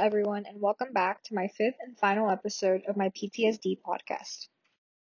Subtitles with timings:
[0.00, 4.48] everyone, and welcome back to my fifth and final episode of my PTSD podcast.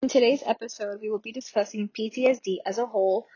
[0.01, 3.27] In today's episode, we will be discussing PTSD as a whole,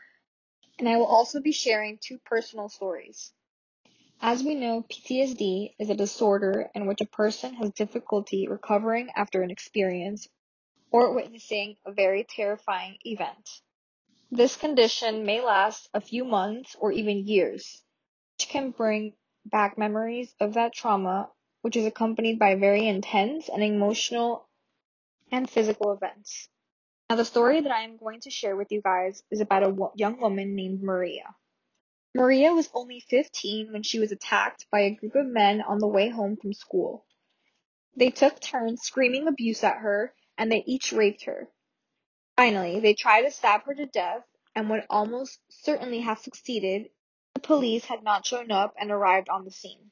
[0.79, 3.31] and I will also be sharing two personal stories.
[4.19, 9.43] As we know, PTSD is a disorder in which a person has difficulty recovering after
[9.43, 10.27] an experience
[10.91, 13.47] or witnessing a very terrifying event.
[14.31, 17.83] This condition may last a few months or even years,
[18.39, 19.13] which can bring
[19.45, 21.29] back memories of that trauma,
[21.63, 24.45] which is accompanied by very intense and emotional
[25.31, 26.49] and physical events.
[27.09, 29.73] Now, the story that I am going to share with you guys is about a
[29.95, 31.35] young woman named Maria.
[32.13, 35.87] Maria was only 15 when she was attacked by a group of men on the
[35.87, 37.05] way home from school.
[37.95, 41.49] They took turns screaming abuse at her, and they each raped her.
[42.35, 47.33] Finally, they tried to stab her to death, and would almost certainly have succeeded if
[47.35, 49.91] the police had not shown up and arrived on the scene.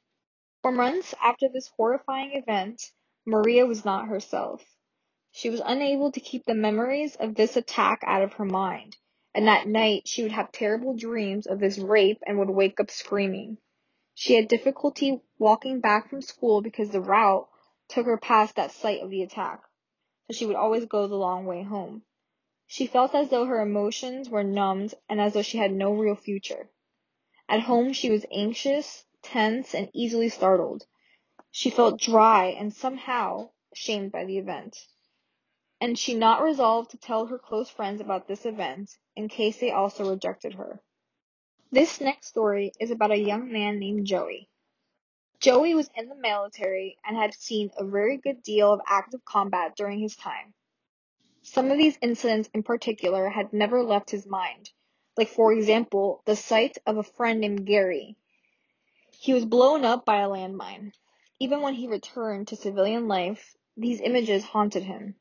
[0.62, 2.92] For months after this horrifying event,
[3.26, 4.64] Maria was not herself.
[5.32, 8.96] She was unable to keep the memories of this attack out of her mind,
[9.34, 12.92] and at night she would have terrible dreams of this rape and would wake up
[12.92, 13.58] screaming.
[14.14, 17.48] She had difficulty walking back from school because the route
[17.88, 19.62] took her past that site of the attack,
[20.28, 22.04] so she would always go the long way home.
[22.68, 26.14] She felt as though her emotions were numbed and as though she had no real
[26.14, 26.70] future.
[27.48, 30.86] At home she was anxious, tense, and easily startled.
[31.50, 34.86] She felt dry and somehow shamed by the event.
[35.80, 39.70] And she not resolved to tell her close friends about this event in case they
[39.70, 40.80] also rejected her.
[41.70, 44.48] This next story is about a young man named Joey.
[45.40, 49.74] Joey was in the military and had seen a very good deal of active combat
[49.74, 50.54] during his time.
[51.42, 54.70] Some of these incidents in particular had never left his mind,
[55.16, 58.16] like, for example, the sight of a friend named Gary.
[59.24, 60.94] He was blown up by a landmine.
[61.38, 65.14] Even when he returned to civilian life, these images haunted him.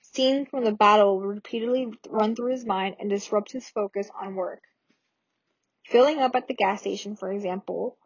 [0.00, 4.64] Scenes from the battle repeatedly run through his mind and disrupt his focus on work.
[5.84, 7.96] Filling up at the gas station, for example,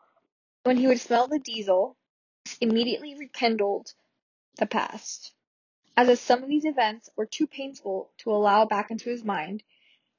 [0.65, 1.97] when he would smell the diesel,
[2.61, 3.95] immediately rekindled
[4.57, 5.33] the past.
[5.97, 9.63] As if some of these events were too painful to allow back into his mind,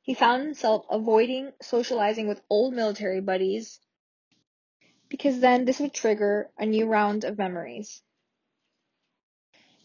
[0.01, 3.79] he found himself avoiding socializing with old military buddies
[5.11, 8.01] because then this would trigger a new round of memories.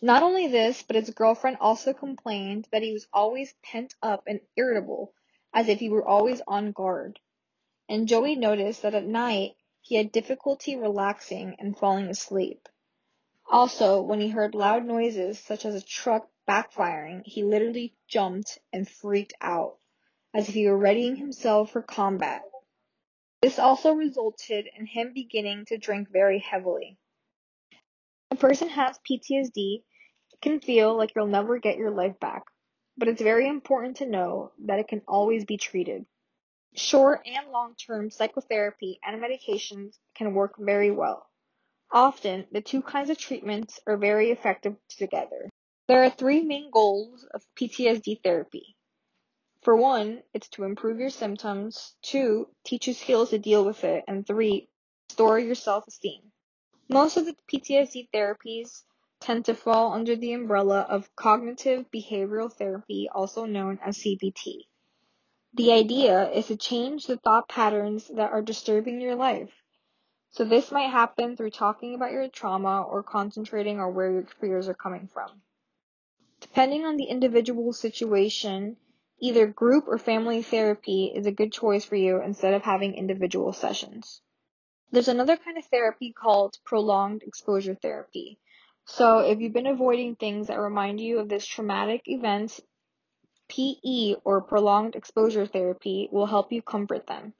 [0.00, 4.40] Not only this, but his girlfriend also complained that he was always pent up and
[4.56, 5.12] irritable,
[5.52, 7.18] as if he were always on guard.
[7.88, 12.68] And Joey noticed that at night he had difficulty relaxing and falling asleep.
[13.50, 18.88] Also, when he heard loud noises such as a truck backfiring, he literally jumped and
[18.88, 19.78] freaked out
[20.32, 22.42] as if he were readying himself for combat.
[23.42, 26.98] This also resulted in him beginning to drink very heavily.
[28.30, 29.82] A person has PTSD
[30.36, 32.42] it can feel like you'll never get your life back,
[32.98, 36.04] but it's very important to know that it can always be treated.
[36.74, 41.26] Short and long-term psychotherapy and medications can work very well.
[41.90, 45.48] Often, the two kinds of treatments are very effective together.
[45.88, 48.76] There are three main goals of PTSD therapy.
[49.66, 54.04] For one, it's to improve your symptoms, two, teach you skills to deal with it,
[54.06, 54.68] and three,
[55.10, 56.22] restore your self-esteem.
[56.88, 58.84] Most of the PTSD therapies
[59.18, 64.68] tend to fall under the umbrella of cognitive behavioral therapy, also known as CBT.
[65.54, 69.50] The idea is to change the thought patterns that are disturbing your life.
[70.30, 74.68] So this might happen through talking about your trauma or concentrating on where your fears
[74.68, 75.42] are coming from.
[76.40, 78.76] Depending on the individual situation,
[79.18, 83.50] Either group or family therapy is a good choice for you instead of having individual
[83.50, 84.20] sessions.
[84.90, 88.38] There's another kind of therapy called prolonged exposure therapy.
[88.84, 92.60] So if you've been avoiding things that remind you of this traumatic event,
[93.48, 97.32] PE or prolonged exposure therapy will help you comfort them.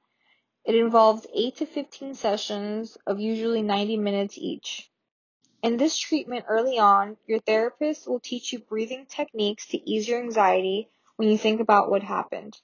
[0.64, 4.90] It involves 8 to 15 sessions of usually 90 minutes each.
[5.62, 10.20] In this treatment early on, your therapist will teach you breathing techniques to ease your
[10.20, 12.56] anxiety when you think about what happened.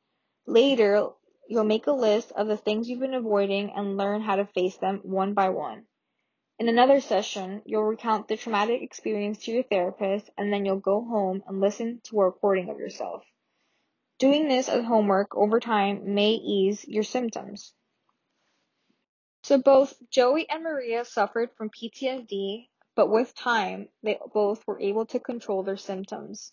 [0.47, 1.09] Later,
[1.49, 4.77] you'll make a list of the things you've been avoiding and learn how to face
[4.77, 5.87] them one by one.
[6.59, 11.05] In another session, you'll recount the traumatic experience to your therapist and then you'll go
[11.05, 13.25] home and listen to a recording of yourself.
[14.19, 17.73] Doing this as homework over time may ease your symptoms.
[19.43, 25.07] So both Joey and Maria suffered from PTSD, but with time, they both were able
[25.07, 26.53] to control their symptoms.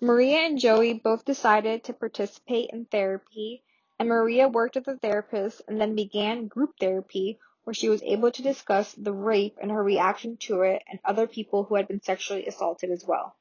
[0.00, 3.62] Maria and Joey both decided to participate in therapy,
[3.98, 8.30] and Maria worked with a therapist and then began group therapy where she was able
[8.30, 12.00] to discuss the rape and her reaction to it and other people who had been
[12.00, 13.36] sexually assaulted as well.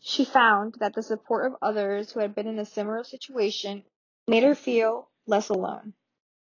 [0.00, 3.84] She found that the support of others who had been in a similar situation
[4.26, 5.94] made her feel less alone.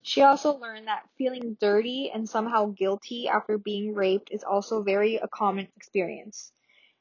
[0.02, 5.16] She also learned that feeling dirty and somehow guilty after being raped is also very
[5.16, 6.52] a common experience.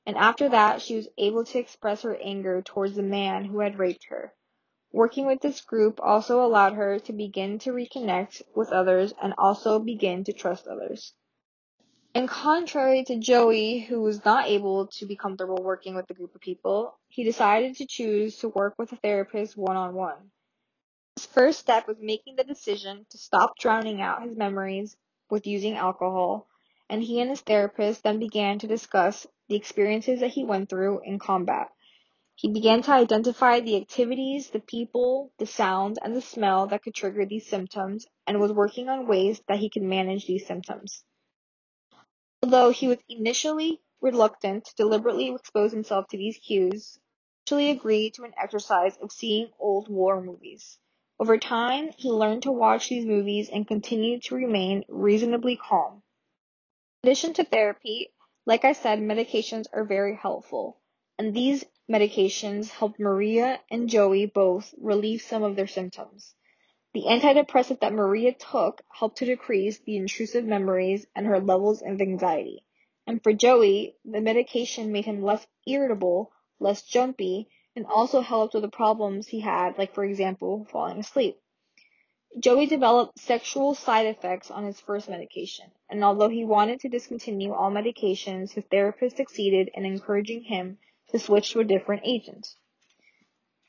[0.05, 3.79] And after that, she was able to express her anger towards the man who had
[3.79, 4.33] raped her.
[4.91, 9.79] Working with this group also allowed her to begin to reconnect with others and also
[9.79, 11.13] begin to trust others.
[12.13, 16.33] And contrary to Joey, who was not able to be comfortable working with a group
[16.33, 20.31] of people, he decided to choose to work with a therapist one on one.
[21.17, 24.95] His first step was making the decision to stop drowning out his memories
[25.29, 26.47] with using alcohol,
[26.89, 31.01] and he and his therapist then began to discuss the experiences that he went through
[31.03, 31.69] in combat.
[32.35, 36.93] He began to identify the activities, the people, the sounds, and the smell that could
[36.93, 41.03] trigger these symptoms and was working on ways that he could manage these symptoms.
[42.43, 46.99] Although he was initially reluctant to deliberately expose himself to these cues,
[47.45, 50.77] he eventually agreed to an exercise of seeing old war movies.
[51.19, 56.03] Over time, he learned to watch these movies and continued to remain reasonably calm.
[57.05, 58.09] In addition to therapy,
[58.47, 60.79] like I said, medications are very helpful,
[61.19, 66.33] and these medications helped Maria and Joey both relieve some of their symptoms.
[66.95, 72.01] The antidepressant that Maria took helped to decrease the intrusive memories and her levels of
[72.01, 72.65] anxiety.
[73.05, 78.63] And for Joey, the medication made him less irritable, less jumpy, and also helped with
[78.63, 81.37] the problems he had, like for example, falling asleep.
[82.37, 87.53] Joey developed sexual side effects on his first medication, and although he wanted to discontinue
[87.53, 90.77] all medications, his therapist succeeded in encouraging him
[91.11, 92.55] to switch to a different agent.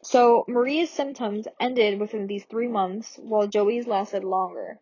[0.02, 4.80] So Maria's symptoms ended within these three months, while Joey's lasted longer.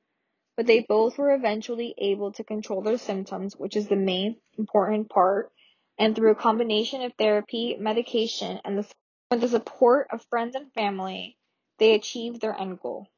[0.56, 5.10] But they both were eventually able to control their symptoms, which is the main important
[5.10, 5.52] part,
[5.98, 8.90] and through a combination of therapy, medication, and the
[9.30, 11.36] with the support of friends and family,
[11.78, 13.08] they achieved their end goal.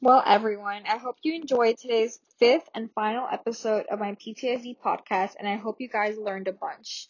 [0.00, 5.34] Well, everyone, I hope you enjoyed today's fifth and final episode of my PTSD podcast,
[5.36, 7.08] and I hope you guys learned a bunch.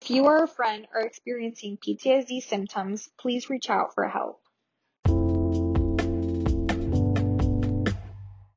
[0.00, 4.40] If you or a friend are experiencing PTSD symptoms, please reach out for help.